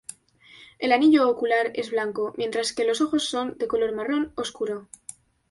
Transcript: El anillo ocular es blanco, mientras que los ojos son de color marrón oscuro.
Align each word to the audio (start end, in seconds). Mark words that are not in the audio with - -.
El 0.79 0.93
anillo 0.93 1.29
ocular 1.29 1.69
es 1.75 1.91
blanco, 1.91 2.33
mientras 2.35 2.73
que 2.73 2.85
los 2.85 3.01
ojos 3.01 3.25
son 3.29 3.55
de 3.59 3.67
color 3.67 3.93
marrón 3.95 4.33
oscuro. 4.35 4.87